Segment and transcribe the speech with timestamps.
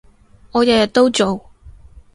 [0.51, 1.45] 我日日都做